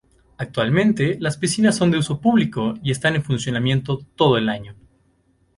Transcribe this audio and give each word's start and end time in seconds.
Actualmente 0.39 1.17
las 1.19 1.37
piscinas 1.37 1.75
son 1.75 1.91
de 1.91 1.99
uso 1.99 2.19
público 2.21 2.73
y 2.81 2.89
están 2.89 3.13
en 3.13 3.21
funcionamiento 3.23 3.99
todo 4.15 4.35
el 4.39 4.49
año. 4.49 4.75